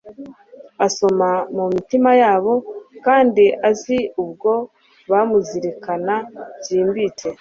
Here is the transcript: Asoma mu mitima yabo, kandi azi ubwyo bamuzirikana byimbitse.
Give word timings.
Asoma 0.85 1.29
mu 1.55 1.65
mitima 1.75 2.09
yabo, 2.21 2.53
kandi 3.05 3.43
azi 3.69 3.97
ubwyo 4.21 4.55
bamuzirikana 5.11 6.15
byimbitse. 6.59 7.27